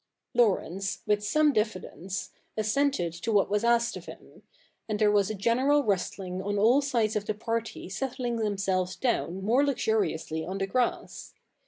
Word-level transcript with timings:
Laurence, 0.33 1.03
with 1.05 1.23
some 1.23 1.53
diffidence, 1.53 2.31
assented 2.57 3.13
to 3.13 3.31
what 3.31 3.51
was 3.51 3.63
asked 3.63 3.95
of 3.95 4.07
him; 4.07 4.41
and 4.89 4.97
there 4.97 5.11
was 5.11 5.29
a 5.29 5.35
general 5.35 5.83
rustling 5.83 6.41
on 6.41 6.57
all 6.57 6.81
sides 6.81 7.15
of 7.15 7.27
the 7.27 7.35
party 7.35 7.87
settling 7.87 8.37
themselves 8.37 8.95
down 8.95 9.43
more 9.45 9.63
luxuriously 9.63 10.43
on 10.43 10.57
the 10.57 10.65
grass. 10.65 11.35